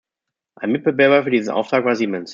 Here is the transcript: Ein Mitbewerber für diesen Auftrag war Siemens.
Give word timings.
Ein 0.55 0.71
Mitbewerber 0.71 1.25
für 1.25 1.29
diesen 1.29 1.53
Auftrag 1.53 1.85
war 1.85 1.95
Siemens. 1.95 2.29